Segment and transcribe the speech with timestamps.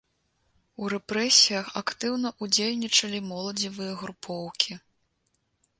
[0.83, 4.73] У рэпрэсіях актыўна ўдзельнічалі моладзевыя групоўкі.